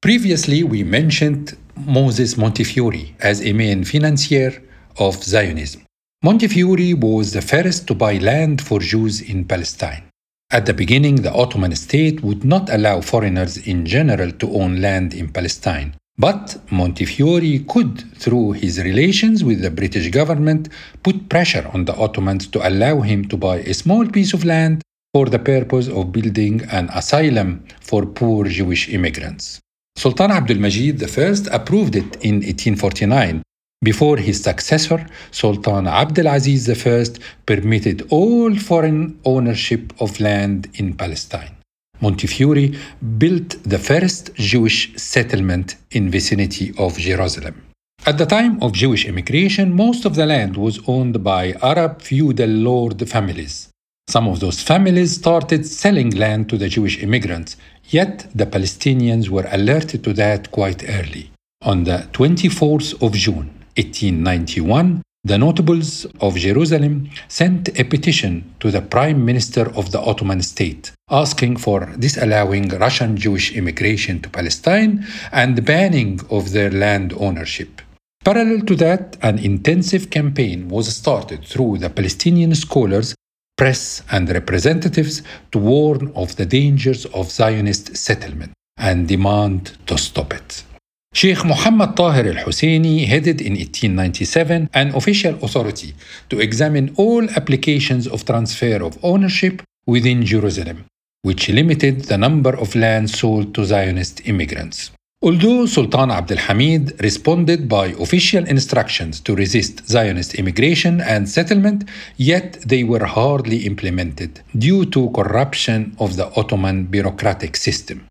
Previously, 0.00 0.62
we 0.62 0.82
mentioned 0.82 1.58
Moses 1.76 2.38
Montefiore 2.38 3.14
as 3.20 3.42
a 3.42 3.52
main 3.52 3.84
financier 3.84 4.62
of 4.98 5.22
Zionism. 5.22 5.82
Montefiore 6.22 6.94
was 6.94 7.34
the 7.34 7.42
first 7.42 7.86
to 7.88 7.94
buy 7.94 8.16
land 8.16 8.62
for 8.62 8.78
Jews 8.80 9.20
in 9.20 9.44
Palestine. 9.44 10.04
At 10.50 10.64
the 10.64 10.72
beginning, 10.72 11.16
the 11.16 11.34
Ottoman 11.34 11.76
state 11.76 12.22
would 12.22 12.46
not 12.46 12.70
allow 12.70 13.02
foreigners 13.02 13.58
in 13.58 13.84
general 13.84 14.32
to 14.32 14.50
own 14.54 14.80
land 14.80 15.12
in 15.12 15.28
Palestine. 15.28 15.96
But 16.16 16.56
Montefiore 16.72 17.58
could, 17.68 17.94
through 18.16 18.52
his 18.52 18.82
relations 18.82 19.44
with 19.44 19.60
the 19.60 19.70
British 19.70 20.10
government, 20.10 20.70
put 21.02 21.28
pressure 21.28 21.68
on 21.74 21.84
the 21.84 21.94
Ottomans 21.94 22.46
to 22.48 22.66
allow 22.66 23.02
him 23.02 23.28
to 23.28 23.36
buy 23.36 23.58
a 23.58 23.74
small 23.74 24.06
piece 24.06 24.32
of 24.32 24.46
land 24.46 24.80
for 25.14 25.26
the 25.26 25.38
purpose 25.38 25.88
of 25.88 26.12
building 26.12 26.62
an 26.70 26.88
asylum 26.94 27.64
for 27.80 28.04
poor 28.06 28.44
Jewish 28.44 28.88
immigrants. 28.88 29.60
Sultan 29.96 30.30
Abdul 30.30 30.58
Majid 30.58 31.02
I 31.02 31.56
approved 31.56 31.96
it 31.96 32.16
in 32.22 32.36
1849 32.36 33.42
before 33.80 34.16
his 34.16 34.42
successor, 34.42 35.06
Sultan 35.30 35.86
Abdulaziz 35.86 36.68
I, 36.68 37.18
permitted 37.46 38.06
all 38.10 38.54
foreign 38.56 39.20
ownership 39.24 39.92
of 40.00 40.18
land 40.18 40.68
in 40.74 40.94
Palestine. 40.94 41.54
Montefiore 42.00 42.74
built 43.18 43.62
the 43.62 43.78
first 43.78 44.34
Jewish 44.34 44.96
settlement 44.96 45.76
in 45.92 46.10
vicinity 46.10 46.72
of 46.76 46.98
Jerusalem. 46.98 47.62
At 48.04 48.18
the 48.18 48.26
time 48.26 48.60
of 48.62 48.72
Jewish 48.72 49.04
immigration, 49.04 49.74
most 49.74 50.04
of 50.04 50.16
the 50.16 50.26
land 50.26 50.56
was 50.56 50.80
owned 50.88 51.22
by 51.22 51.52
Arab 51.62 52.02
feudal 52.02 52.50
lord 52.50 53.08
families. 53.08 53.68
Some 54.08 54.26
of 54.26 54.40
those 54.40 54.62
families 54.62 55.16
started 55.16 55.66
selling 55.66 56.10
land 56.12 56.48
to 56.48 56.56
the 56.56 56.70
Jewish 56.70 57.02
immigrants, 57.02 57.58
yet 57.90 58.26
the 58.34 58.46
Palestinians 58.46 59.28
were 59.28 59.46
alerted 59.52 60.02
to 60.04 60.14
that 60.14 60.50
quite 60.50 60.82
early. 60.88 61.30
On 61.60 61.84
the 61.84 62.08
24th 62.12 63.02
of 63.02 63.12
June, 63.12 63.50
1891, 63.76 65.02
the 65.24 65.36
notables 65.36 66.06
of 66.22 66.36
Jerusalem 66.36 67.10
sent 67.28 67.78
a 67.78 67.84
petition 67.84 68.54
to 68.60 68.70
the 68.70 68.80
Prime 68.80 69.26
Minister 69.26 69.68
of 69.76 69.92
the 69.92 70.00
Ottoman 70.00 70.40
state 70.40 70.92
asking 71.10 71.56
for 71.58 71.80
disallowing 71.98 72.68
Russian 72.68 73.14
Jewish 73.14 73.52
immigration 73.52 74.22
to 74.22 74.30
Palestine 74.30 75.06
and 75.32 75.66
banning 75.66 76.20
of 76.30 76.52
their 76.52 76.70
land 76.70 77.12
ownership. 77.18 77.82
Parallel 78.24 78.62
to 78.62 78.76
that, 78.76 79.18
an 79.20 79.38
intensive 79.38 80.08
campaign 80.08 80.68
was 80.68 80.96
started 80.96 81.44
through 81.44 81.76
the 81.78 81.90
Palestinian 81.90 82.54
scholars 82.54 83.14
press 83.58 84.02
and 84.10 84.24
representatives 84.30 85.22
to 85.52 85.58
warn 85.58 86.12
of 86.14 86.36
the 86.36 86.46
dangers 86.46 87.04
of 87.06 87.30
Zionist 87.30 87.96
settlement 87.96 88.52
and 88.78 89.08
demand 89.08 89.76
to 89.88 89.98
stop 89.98 90.32
it. 90.32 90.64
Sheikh 91.12 91.44
Muhammad 91.44 91.96
Tahir 91.96 92.26
al 92.32 92.44
Husseini 92.46 93.06
headed 93.06 93.40
in 93.40 93.54
1897 93.54 94.70
an 94.72 94.94
official 94.94 95.34
authority 95.42 95.94
to 96.30 96.38
examine 96.38 96.94
all 96.96 97.28
applications 97.30 98.06
of 98.06 98.24
transfer 98.24 98.78
of 98.88 98.96
ownership 99.02 99.62
within 99.86 100.24
Jerusalem 100.24 100.84
which 101.22 101.48
limited 101.48 102.04
the 102.04 102.16
number 102.16 102.56
of 102.56 102.74
land 102.74 103.10
sold 103.10 103.54
to 103.54 103.64
Zionist 103.64 104.26
immigrants. 104.26 104.92
Although 105.20 105.66
Sultan 105.66 106.12
Abdul 106.12 106.38
Hamid 106.38 107.02
responded 107.02 107.68
by 107.68 107.88
official 107.98 108.44
instructions 108.46 109.18
to 109.22 109.34
resist 109.34 109.84
Zionist 109.88 110.36
immigration 110.36 111.00
and 111.00 111.28
settlement, 111.28 111.88
yet 112.16 112.60
they 112.64 112.84
were 112.84 113.04
hardly 113.04 113.66
implemented 113.66 114.40
due 114.56 114.84
to 114.86 115.10
corruption 115.10 115.96
of 115.98 116.14
the 116.14 116.32
Ottoman 116.36 116.84
bureaucratic 116.84 117.56
system. 117.56 118.06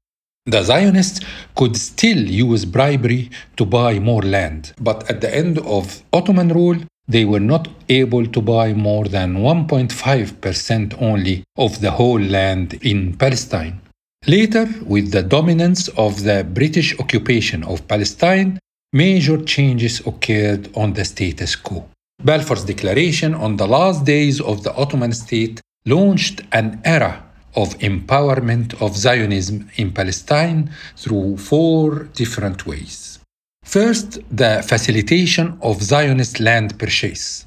The 0.48 0.64
Zionists 0.64 1.22
could 1.56 1.78
still 1.78 2.20
use 2.30 2.66
bribery 2.66 3.32
to 3.56 3.66
buy 3.66 4.00
more 4.00 4.22
land, 4.22 4.74
but 4.82 5.10
at 5.10 5.22
the 5.22 5.34
end 5.34 5.60
of 5.60 6.04
Ottoman 6.12 6.50
rule, 6.50 6.78
they 7.08 7.24
were 7.24 7.40
not 7.40 7.70
able 7.88 8.26
to 8.28 8.42
buy 8.42 8.74
more 8.74 9.06
than 9.06 9.38
1.5% 9.38 11.02
only 11.02 11.44
of 11.58 11.80
the 11.80 11.92
whole 11.92 12.20
land 12.20 12.74
in 12.82 13.16
Palestine. 13.16 13.80
Later, 14.26 14.68
with 14.86 15.12
the 15.12 15.24
dominance 15.24 15.88
of 15.90 16.24
the 16.24 16.44
British 16.44 16.98
occupation 17.00 17.64
of 17.64 17.88
Palestine, 17.88 18.60
major 18.92 19.38
changes 19.44 20.00
occurred 20.06 20.70
on 20.76 20.94
the 20.94 21.06
status 21.06 21.56
quo. 21.56 21.88
Balfour's 22.24 22.66
declaration 22.66 23.36
on 23.36 23.58
the 23.58 23.68
last 23.68 24.06
days 24.06 24.42
of 24.42 24.64
the 24.64 24.74
Ottoman 24.76 25.14
state 25.14 25.62
launched 25.86 26.42
an 26.52 26.82
era 26.84 27.24
of 27.56 27.78
empowerment 27.80 28.80
of 28.82 28.98
Zionism 28.98 29.70
in 29.76 29.92
Palestine 29.92 30.72
through 30.96 31.38
four 31.38 32.04
different 32.14 32.66
ways. 32.66 33.20
First, 33.64 34.20
the 34.32 34.64
facilitation 34.68 35.58
of 35.62 35.82
Zionist 35.82 36.40
land 36.40 36.78
purchase. 36.80 37.46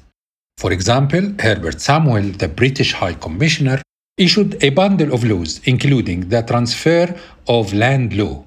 For 0.57 0.71
example, 0.71 1.33
Herbert 1.39 1.81
Samuel, 1.81 2.31
the 2.31 2.47
British 2.47 2.93
High 2.93 3.15
Commissioner, 3.15 3.81
issued 4.17 4.63
a 4.63 4.69
bundle 4.69 5.13
of 5.13 5.23
laws, 5.23 5.61
including 5.65 6.29
the 6.29 6.41
transfer 6.41 7.15
of 7.47 7.73
land 7.73 8.13
law, 8.13 8.43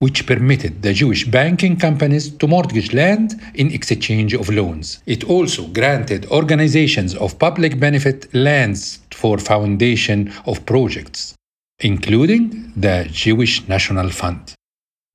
which 0.00 0.26
permitted 0.26 0.82
the 0.82 0.92
Jewish 0.92 1.24
banking 1.26 1.76
companies 1.76 2.30
to 2.30 2.48
mortgage 2.48 2.92
land 2.92 3.40
in 3.54 3.72
exchange 3.72 4.34
of 4.34 4.48
loans. 4.48 5.00
It 5.06 5.24
also 5.24 5.68
granted 5.68 6.26
organizations 6.26 7.14
of 7.14 7.38
public 7.38 7.78
benefit 7.78 8.32
lands 8.34 9.00
for 9.12 9.38
foundation 9.38 10.32
of 10.46 10.66
projects, 10.66 11.34
including 11.80 12.72
the 12.76 13.06
Jewish 13.10 13.66
National 13.68 14.10
Fund. 14.10 14.54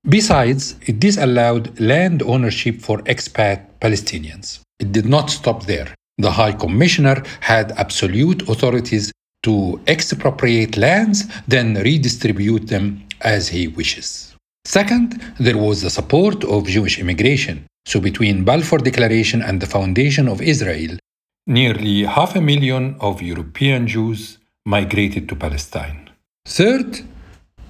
Besides, 0.07 0.77
it 0.85 0.99
disallowed 1.01 1.77
land 1.79 2.23
ownership 2.23 2.79
for 2.79 2.99
expat 2.99 3.65
Palestinians. 3.81 4.61
It 4.79 4.93
did 4.93 5.05
not 5.05 5.29
stop 5.29 5.65
there. 5.65 5.93
The 6.17 6.31
High 6.31 6.53
Commissioner 6.53 7.23
had 7.41 7.73
absolute 7.73 8.47
authorities 8.47 9.11
to 9.43 9.79
expropriate 9.87 10.77
lands, 10.77 11.25
then 11.47 11.75
redistribute 11.75 12.67
them 12.67 13.03
as 13.21 13.47
he 13.49 13.67
wishes. 13.67 14.35
Second, 14.65 15.21
there 15.39 15.57
was 15.57 15.81
the 15.81 15.89
support 15.89 16.43
of 16.43 16.67
Jewish 16.67 16.99
immigration. 16.99 17.65
So, 17.85 17.99
between 17.99 18.43
Balfour 18.43 18.79
Declaration 18.79 19.41
and 19.41 19.61
the 19.61 19.65
foundation 19.65 20.27
of 20.27 20.41
Israel, 20.41 20.97
nearly 21.47 22.03
half 22.03 22.35
a 22.35 22.41
million 22.41 22.95
of 22.99 23.21
European 23.21 23.87
Jews 23.87 24.37
migrated 24.65 25.29
to 25.29 25.35
Palestine. 25.35 26.09
Third, 26.45 27.01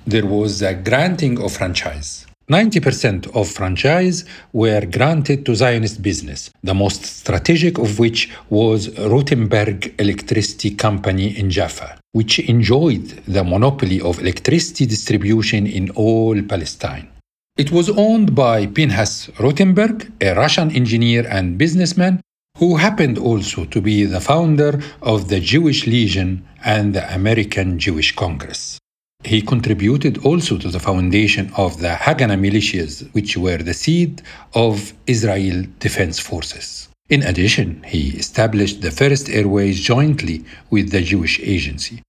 there 0.05 0.25
was 0.25 0.59
the 0.59 0.73
granting 0.73 1.41
of 1.41 1.51
franchise. 1.51 2.26
90% 2.49 3.35
of 3.35 3.49
franchise 3.49 4.23
were 4.53 4.85
granted 4.85 5.45
to 5.45 5.53
Zionist 5.53 6.01
business, 6.01 6.49
the 6.63 6.73
most 6.73 7.03
strategic 7.05 7.77
of 7.77 7.99
which 7.99 8.29
was 8.49 8.87
Rutenberg 8.87 9.93
Electricity 9.99 10.71
Company 10.71 11.37
in 11.37 11.49
Jaffa, 11.49 11.99
which 12.13 12.39
enjoyed 12.39 13.05
the 13.27 13.43
monopoly 13.43 13.99
of 13.99 14.19
electricity 14.19 14.85
distribution 14.85 15.67
in 15.67 15.89
all 15.89 16.41
Palestine. 16.43 17.09
It 17.57 17.71
was 17.71 17.89
owned 17.89 18.33
by 18.33 18.67
Pinhas 18.67 19.27
Rutenberg, 19.39 20.09
a 20.21 20.33
Russian 20.33 20.71
engineer 20.71 21.27
and 21.29 21.57
businessman 21.57 22.21
who 22.57 22.77
happened 22.77 23.17
also 23.17 23.65
to 23.65 23.81
be 23.81 24.05
the 24.05 24.21
founder 24.21 24.79
of 25.01 25.27
the 25.27 25.41
Jewish 25.41 25.85
Legion 25.85 26.47
and 26.63 26.93
the 26.93 27.13
American 27.13 27.77
Jewish 27.77 28.15
Congress. 28.15 28.79
He 29.27 29.41
contributed 29.41 30.19
also 30.19 30.57
to 30.57 30.69
the 30.69 30.79
foundation 30.79 31.51
of 31.57 31.81
the 31.81 31.93
Haganah 32.05 32.39
militias, 32.39 32.93
which 33.13 33.35
were 33.35 33.57
the 33.57 33.73
seed 33.73 34.21
of 34.53 34.93
Israel 35.05 35.65
Defense 35.79 36.17
Forces. 36.17 36.87
In 37.09 37.23
addition, 37.23 37.83
he 37.83 38.03
established 38.23 38.79
the 38.81 38.91
first 39.01 39.27
airways 39.27 39.81
jointly 39.81 40.45
with 40.69 40.91
the 40.91 41.01
Jewish 41.01 41.41
Agency. 41.41 42.01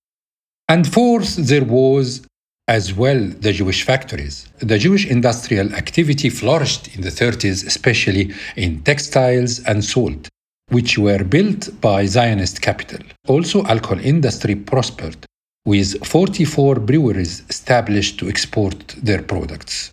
And 0.69 0.87
fourth, 0.87 1.35
there 1.51 1.65
was 1.65 2.23
as 2.69 2.95
well 2.95 3.21
the 3.47 3.53
Jewish 3.53 3.83
factories. 3.83 4.47
The 4.61 4.79
Jewish 4.79 5.05
industrial 5.05 5.75
activity 5.75 6.31
flourished 6.31 6.95
in 6.95 7.01
the 7.01 7.11
30s, 7.11 7.67
especially 7.67 8.33
in 8.55 8.85
textiles 8.85 9.59
and 9.65 9.85
salt, 9.85 10.29
which 10.69 10.97
were 10.99 11.25
built 11.25 11.81
by 11.81 12.07
Zionist 12.07 12.63
capital. 12.63 13.05
Also, 13.27 13.65
alcohol 13.65 13.99
industry 13.99 14.55
prospered 14.55 15.28
with 15.69 16.03
44 16.07 16.77
breweries 16.77 17.43
established 17.51 18.19
to 18.19 18.27
export 18.27 18.79
their 19.03 19.23
products. 19.23 19.91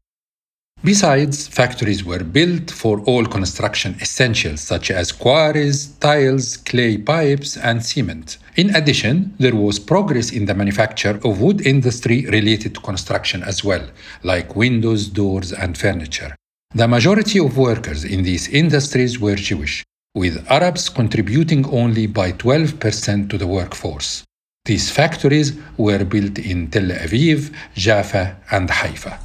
Besides, 0.86 1.50
factories 1.50 2.06
were 2.06 2.24
built 2.24 2.72
for 2.72 3.02
all 3.02 3.26
construction 3.26 3.98
essentials 4.00 4.62
such 4.62 4.90
as 4.90 5.12
quarries, 5.12 5.88
tiles, 6.00 6.56
clay 6.56 6.98
pipes, 6.98 7.58
and 7.58 7.84
cement. 7.84 8.38
In 8.56 8.74
addition, 8.74 9.34
there 9.38 9.58
was 9.66 9.78
progress 9.94 10.32
in 10.32 10.46
the 10.46 10.56
manufacture 10.56 11.20
of 11.26 11.42
wood 11.42 11.60
industry 11.68 12.26
related 12.38 12.74
to 12.76 12.80
construction 12.80 13.44
as 13.44 13.62
well, 13.66 13.86
like 14.24 14.56
windows, 14.56 15.08
doors, 15.08 15.52
and 15.52 15.78
furniture. 15.78 16.34
The 16.74 16.88
majority 16.88 17.40
of 17.40 17.58
workers 17.58 18.06
in 18.06 18.24
these 18.24 18.48
industries 18.48 19.20
were 19.20 19.36
Jewish, 19.36 19.84
with 20.14 20.50
Arabs 20.50 20.88
contributing 20.88 21.66
only 21.82 22.08
by 22.08 22.32
12% 22.32 23.30
to 23.30 23.38
the 23.38 23.48
workforce. 23.48 24.24
These 24.66 24.90
factories 24.90 25.54
were 25.78 26.04
built 26.04 26.40
in 26.40 26.72
Tel 26.72 26.90
Aviv, 26.90 27.54
Jaffa, 27.76 28.36
and 28.50 28.68
Haifa. 28.68 29.20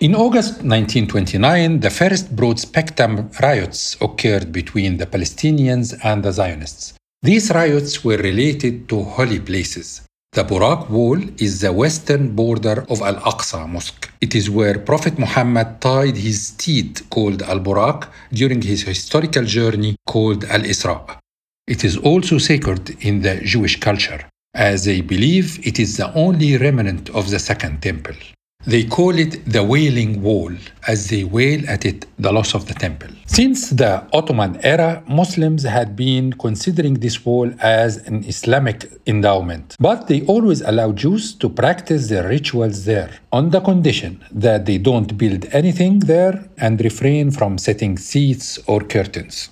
In 0.00 0.14
August 0.14 0.62
1929, 0.62 1.80
the 1.80 1.90
first 1.90 2.34
broad 2.34 2.58
spectrum 2.58 3.30
riots 3.42 3.98
occurred 4.00 4.50
between 4.50 4.96
the 4.96 5.04
Palestinians 5.04 5.98
and 6.02 6.22
the 6.22 6.32
Zionists. 6.32 6.95
These 7.22 7.50
riots 7.50 8.04
were 8.04 8.18
related 8.18 8.88
to 8.90 9.02
holy 9.02 9.40
places. 9.40 10.02
The 10.32 10.44
Burak 10.44 10.90
Wall 10.90 11.18
is 11.40 11.62
the 11.62 11.72
western 11.72 12.36
border 12.36 12.84
of 12.90 13.00
Al 13.00 13.16
Aqsa 13.16 13.66
Mosque. 13.66 14.10
It 14.20 14.34
is 14.34 14.50
where 14.50 14.78
Prophet 14.78 15.18
Muhammad 15.18 15.80
tied 15.80 16.16
his 16.16 16.48
steed 16.48 17.08
called 17.08 17.40
Al 17.42 17.60
Burak 17.60 18.08
during 18.32 18.60
his 18.60 18.82
historical 18.82 19.44
journey 19.44 19.96
called 20.06 20.44
Al 20.44 20.60
Isra. 20.60 21.18
It 21.66 21.84
is 21.84 21.96
also 21.96 22.36
sacred 22.36 23.02
in 23.02 23.22
the 23.22 23.36
Jewish 23.36 23.80
culture, 23.80 24.28
as 24.54 24.84
they 24.84 25.00
believe 25.00 25.66
it 25.66 25.78
is 25.78 25.96
the 25.96 26.12
only 26.14 26.58
remnant 26.58 27.08
of 27.10 27.30
the 27.30 27.38
Second 27.38 27.80
Temple. 27.82 28.16
They 28.66 28.82
call 28.82 29.16
it 29.16 29.44
the 29.44 29.62
Wailing 29.62 30.20
Wall, 30.22 30.52
as 30.88 31.08
they 31.08 31.22
wail 31.22 31.62
at 31.70 31.84
it 31.84 32.04
the 32.18 32.32
loss 32.32 32.52
of 32.52 32.66
the 32.66 32.74
temple. 32.74 33.10
Since 33.26 33.70
the 33.70 34.02
Ottoman 34.12 34.58
era, 34.64 35.04
Muslims 35.06 35.62
had 35.62 35.94
been 35.94 36.32
considering 36.32 36.94
this 36.94 37.24
wall 37.24 37.48
as 37.60 37.98
an 38.08 38.24
Islamic 38.24 38.90
endowment, 39.06 39.76
but 39.78 40.08
they 40.08 40.22
always 40.22 40.62
allow 40.62 40.90
Jews 40.90 41.32
to 41.34 41.48
practice 41.48 42.08
their 42.08 42.26
rituals 42.28 42.84
there, 42.84 43.10
on 43.30 43.50
the 43.50 43.60
condition 43.60 44.24
that 44.32 44.66
they 44.66 44.78
don't 44.78 45.16
build 45.16 45.46
anything 45.52 46.00
there 46.00 46.48
and 46.58 46.80
refrain 46.80 47.30
from 47.30 47.58
setting 47.58 47.96
seats 47.96 48.58
or 48.66 48.80
curtains. 48.80 49.50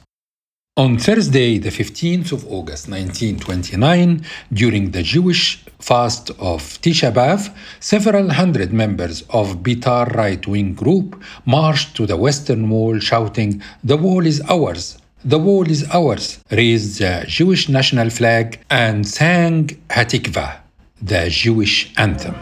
On 0.76 0.98
Thursday, 0.98 1.58
the 1.58 1.70
15th 1.70 2.32
of 2.32 2.44
August 2.50 2.88
1929, 2.88 4.24
during 4.52 4.90
the 4.90 5.04
Jewish 5.04 5.64
fast 5.78 6.30
of 6.30 6.62
Tisha 6.82 7.12
B'Av, 7.12 7.54
several 7.78 8.30
hundred 8.30 8.72
members 8.72 9.22
of 9.30 9.62
Betar 9.62 10.12
right-wing 10.16 10.74
group 10.74 11.22
marched 11.46 11.94
to 11.94 12.06
the 12.06 12.16
Western 12.16 12.68
Wall 12.68 12.98
shouting, 12.98 13.62
"The 13.84 13.96
wall 13.96 14.26
is 14.26 14.42
ours! 14.48 14.98
The 15.24 15.38
wall 15.38 15.70
is 15.70 15.84
ours!" 15.92 16.40
raised 16.50 16.98
the 16.98 17.24
Jewish 17.28 17.68
national 17.68 18.10
flag 18.10 18.58
and 18.68 19.06
sang 19.06 19.80
Hatikva, 19.88 20.56
the 21.00 21.30
Jewish 21.30 21.92
anthem. 21.96 22.34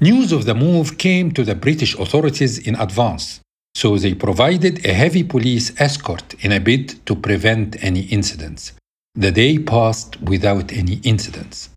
News 0.00 0.30
of 0.30 0.44
the 0.44 0.54
move 0.54 0.96
came 0.96 1.32
to 1.32 1.42
the 1.42 1.56
British 1.56 1.98
authorities 1.98 2.56
in 2.58 2.76
advance, 2.76 3.40
so 3.74 3.98
they 3.98 4.14
provided 4.14 4.86
a 4.86 4.92
heavy 4.92 5.24
police 5.24 5.72
escort 5.80 6.34
in 6.44 6.52
a 6.52 6.60
bid 6.60 7.04
to 7.04 7.16
prevent 7.16 7.82
any 7.82 8.02
incidents. 8.02 8.74
The 9.16 9.32
day 9.32 9.58
passed 9.58 10.20
without 10.22 10.70
any 10.72 11.00
incidents. 11.02 11.70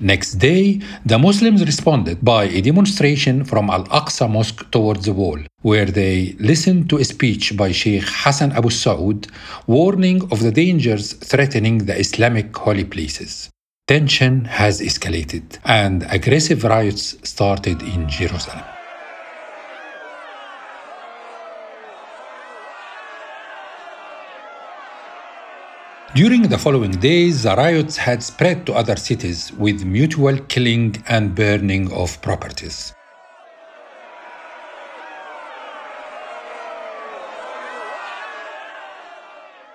Next 0.00 0.34
day, 0.34 0.80
the 1.06 1.20
Muslims 1.20 1.64
responded 1.64 2.24
by 2.24 2.44
a 2.46 2.60
demonstration 2.60 3.44
from 3.44 3.70
Al 3.70 3.84
Aqsa 3.84 4.28
Mosque 4.28 4.68
towards 4.72 5.04
the 5.04 5.12
wall, 5.12 5.38
where 5.62 5.86
they 5.86 6.34
listened 6.40 6.90
to 6.90 6.98
a 6.98 7.04
speech 7.04 7.56
by 7.56 7.70
Sheikh 7.70 8.08
Hassan 8.08 8.50
Abu 8.52 8.70
Saud 8.70 9.30
warning 9.68 10.22
of 10.32 10.42
the 10.42 10.50
dangers 10.50 11.12
threatening 11.12 11.78
the 11.78 11.96
Islamic 11.96 12.56
holy 12.56 12.84
places. 12.84 13.50
Tension 13.88 14.44
has 14.44 14.82
escalated, 14.82 15.58
and 15.64 16.04
aggressive 16.10 16.62
riots 16.62 17.16
started 17.26 17.80
in 17.80 18.06
Jerusalem. 18.06 18.62
During 26.14 26.42
the 26.42 26.58
following 26.58 26.90
days, 26.90 27.44
the 27.44 27.56
riots 27.56 27.96
had 27.96 28.22
spread 28.22 28.66
to 28.66 28.74
other 28.74 28.96
cities 28.96 29.54
with 29.54 29.86
mutual 29.86 30.36
killing 30.48 31.02
and 31.08 31.34
burning 31.34 31.90
of 31.90 32.20
properties. 32.20 32.92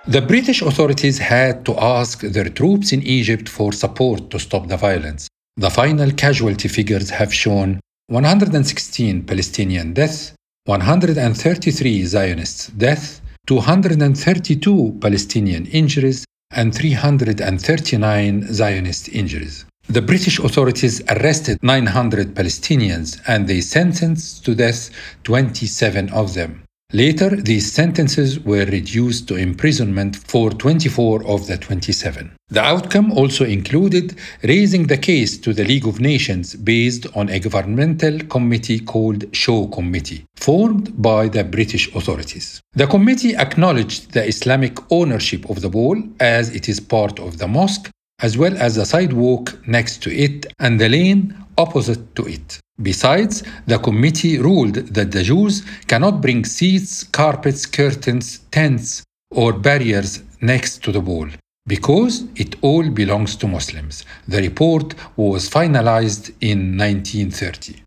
The 0.06 0.20
British 0.20 0.60
authorities 0.60 1.16
had 1.16 1.64
to 1.64 1.74
ask 1.78 2.20
their 2.20 2.50
troops 2.50 2.92
in 2.92 3.02
Egypt 3.02 3.48
for 3.48 3.72
support 3.72 4.28
to 4.30 4.38
stop 4.38 4.68
the 4.68 4.76
violence. 4.76 5.28
The 5.56 5.70
final 5.70 6.10
casualty 6.10 6.68
figures 6.68 7.08
have 7.08 7.32
shown 7.32 7.80
116 8.08 9.22
Palestinian 9.22 9.94
deaths, 9.94 10.34
133 10.66 12.04
Zionist 12.04 12.76
deaths, 12.76 13.22
232 13.46 14.98
Palestinian 15.00 15.64
injuries, 15.68 16.26
and 16.52 16.74
339 16.74 18.52
Zionist 18.52 19.08
injuries. 19.08 19.64
The 19.88 20.02
British 20.02 20.38
authorities 20.38 21.00
arrested 21.08 21.58
900 21.62 22.34
Palestinians 22.34 23.22
and 23.26 23.48
they 23.48 23.62
sentenced 23.62 24.44
to 24.44 24.54
death 24.54 24.90
27 25.22 26.10
of 26.10 26.34
them. 26.34 26.63
Later, 26.94 27.30
these 27.34 27.72
sentences 27.72 28.38
were 28.38 28.66
reduced 28.66 29.26
to 29.26 29.34
imprisonment 29.34 30.14
for 30.14 30.50
24 30.50 31.26
of 31.26 31.48
the 31.48 31.58
27. 31.58 32.30
The 32.50 32.60
outcome 32.60 33.10
also 33.10 33.44
included 33.44 34.14
raising 34.44 34.86
the 34.86 34.96
case 34.96 35.36
to 35.38 35.52
the 35.52 35.64
League 35.64 35.88
of 35.88 35.98
Nations 35.98 36.54
based 36.54 37.08
on 37.16 37.30
a 37.30 37.40
governmental 37.40 38.20
committee 38.28 38.78
called 38.78 39.24
Shaw 39.34 39.66
Committee, 39.66 40.24
formed 40.36 41.02
by 41.02 41.26
the 41.26 41.42
British 41.42 41.92
authorities. 41.96 42.60
The 42.74 42.86
committee 42.86 43.34
acknowledged 43.34 44.12
the 44.12 44.24
Islamic 44.24 44.78
ownership 44.92 45.50
of 45.50 45.62
the 45.62 45.70
wall 45.70 46.00
as 46.20 46.54
it 46.54 46.68
is 46.68 46.78
part 46.78 47.18
of 47.18 47.38
the 47.38 47.48
mosque, 47.48 47.90
as 48.26 48.38
well 48.42 48.56
as 48.66 48.72
the 48.76 48.86
sidewalk 48.94 49.44
next 49.76 49.94
to 50.04 50.10
it 50.26 50.46
and 50.64 50.80
the 50.80 50.88
lane 50.88 51.22
opposite 51.64 52.04
to 52.16 52.22
it. 52.36 52.58
Besides, 52.90 53.36
the 53.66 53.78
committee 53.78 54.38
ruled 54.38 54.76
that 54.96 55.10
the 55.12 55.22
Jews 55.22 55.54
cannot 55.90 56.22
bring 56.24 56.40
seats, 56.44 57.04
carpets, 57.20 57.66
curtains, 57.66 58.26
tents, 58.50 59.02
or 59.30 59.52
barriers 59.52 60.22
next 60.40 60.82
to 60.84 60.90
the 60.90 61.04
wall 61.10 61.28
because 61.66 62.24
it 62.36 62.56
all 62.62 62.86
belongs 62.90 63.36
to 63.36 63.46
Muslims. 63.46 64.04
The 64.26 64.40
report 64.48 64.94
was 65.16 65.48
finalized 65.48 66.24
in 66.40 66.58
1930. 66.76 67.82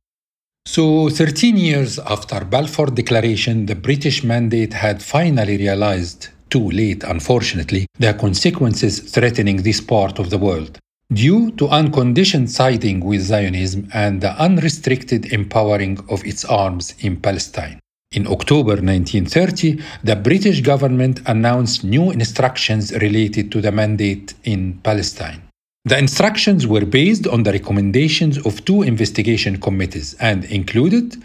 So, 0.66 1.10
13 1.10 1.58
years 1.58 1.98
after 2.00 2.44
Balfour 2.44 2.88
Declaration, 2.88 3.66
the 3.66 3.76
British 3.76 4.24
mandate 4.24 4.74
had 4.74 5.02
finally 5.02 5.58
realized, 5.58 6.30
too 6.50 6.70
late 6.72 7.04
unfortunately, 7.04 7.88
the 8.00 8.14
consequences 8.14 9.00
threatening 9.00 9.64
this 9.64 9.82
part 9.82 10.20
of 10.20 10.30
the 10.30 10.38
world 10.38 10.80
due 11.14 11.52
to 11.52 11.70
unconditioned 11.70 12.52
siding 12.52 13.00
with 13.00 13.22
Zionism 13.22 13.88
and 13.94 14.20
the 14.20 14.32
unrestricted 14.42 15.32
empowering 15.32 15.98
of 16.10 16.26
its 16.26 16.44
arms 16.44 16.94
in 17.00 17.16
Palestine. 17.18 17.80
In 18.12 18.28
October 18.28 18.76
1930, 18.82 19.82
the 20.04 20.16
British 20.16 20.62
government 20.62 21.22
announced 21.26 21.84
new 21.84 22.12
instructions 22.12 22.92
related 22.94 23.52
to 23.52 23.62
the 23.62 23.72
mandate 23.72 24.34
in 24.44 24.80
Palestine. 24.84 25.42
The 25.86 25.98
instructions 25.98 26.68
were 26.68 26.86
based 26.86 27.28
on 27.28 27.44
the 27.44 27.52
recommendations 27.54 28.38
of 28.46 28.64
two 28.66 28.84
investigation 28.84 29.60
committees 29.60 30.16
and 30.20 30.44
included 30.46 31.16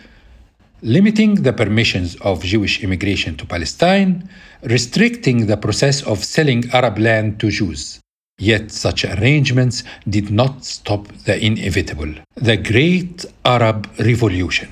limiting 0.83 1.37
the 1.37 1.53
permissions 1.53 2.16
of 2.21 2.42
Jewish 2.42 2.83
immigration 2.83 3.37
to 3.37 3.47
Palestine, 3.47 4.29
restricting 4.62 5.47
the 5.47 5.57
process 5.57 6.03
of 6.03 6.23
selling 6.25 6.68
Arab 6.73 6.99
land 6.99 7.40
to 7.40 7.51
Jews, 7.51 8.03
Yet 8.38 8.73
such 8.73 9.05
arrangements 9.05 9.85
did 10.09 10.31
not 10.31 10.64
stop 10.64 11.07
the 11.27 11.38
inevitable 11.38 12.12
the 12.35 12.57
Great 12.57 13.25
Arab 13.45 13.88
Revolution. 13.99 14.68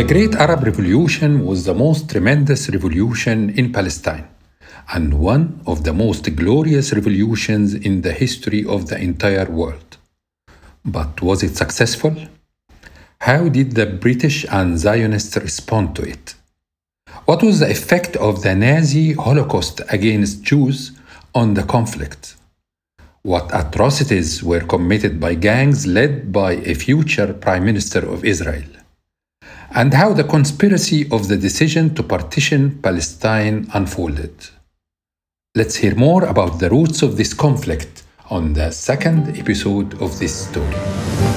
The 0.00 0.14
Great 0.14 0.34
Arab 0.34 0.62
Revolution 0.64 1.44
was 1.44 1.66
the 1.66 1.74
most 1.74 2.08
tremendous 2.08 2.70
revolution 2.70 3.50
in 3.50 3.70
Palestine 3.70 4.26
and 4.94 5.12
one 5.12 5.60
of 5.66 5.84
the 5.84 5.92
most 5.92 6.24
glorious 6.34 6.94
revolutions 6.94 7.74
in 7.74 8.00
the 8.00 8.14
history 8.14 8.64
of 8.64 8.86
the 8.86 8.96
entire 8.96 9.44
world. 9.44 9.98
But 10.86 11.20
was 11.20 11.42
it 11.42 11.54
successful? 11.54 12.16
How 13.20 13.50
did 13.50 13.72
the 13.72 13.84
British 13.84 14.46
and 14.50 14.78
Zionists 14.78 15.36
respond 15.36 15.94
to 15.96 16.02
it? 16.08 16.34
What 17.26 17.42
was 17.42 17.60
the 17.60 17.70
effect 17.70 18.16
of 18.16 18.42
the 18.42 18.54
Nazi 18.54 19.12
Holocaust 19.12 19.82
against 19.90 20.42
Jews 20.42 20.92
on 21.34 21.52
the 21.52 21.64
conflict? 21.64 22.36
What 23.20 23.50
atrocities 23.52 24.42
were 24.42 24.60
committed 24.60 25.20
by 25.20 25.34
gangs 25.34 25.86
led 25.86 26.32
by 26.32 26.52
a 26.52 26.72
future 26.72 27.34
Prime 27.34 27.66
Minister 27.66 27.98
of 27.98 28.24
Israel? 28.24 28.79
And 29.72 29.94
how 29.94 30.12
the 30.12 30.24
conspiracy 30.24 31.08
of 31.12 31.28
the 31.28 31.36
decision 31.36 31.94
to 31.94 32.02
partition 32.02 32.80
Palestine 32.82 33.70
unfolded? 33.72 34.34
Let's 35.54 35.76
hear 35.76 35.94
more 35.94 36.24
about 36.24 36.58
the 36.58 36.68
roots 36.68 37.02
of 37.02 37.16
this 37.16 37.32
conflict 37.32 38.02
on 38.30 38.52
the 38.52 38.72
second 38.72 39.38
episode 39.38 39.94
of 40.02 40.18
this 40.18 40.48
story. 40.48 41.29